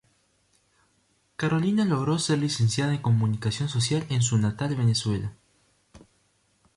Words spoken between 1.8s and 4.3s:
logró ser Licenciada en comunicación social en